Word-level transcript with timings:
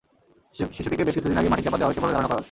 শিশুটিকে 0.75 1.05
বেশ 1.07 1.15
কিছুদিন 1.17 1.39
আগেই 1.39 1.51
মাটিচাপা 1.53 1.77
দেওয়া 1.77 1.89
হয়েছে 1.89 2.01
বলে 2.03 2.13
ধারণা 2.15 2.27
করা 2.29 2.35
হচ্ছে। 2.35 2.39